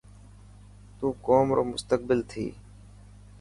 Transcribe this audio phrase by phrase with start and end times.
[0.97, 2.49] تون قوم رو مستقبل ٿيي.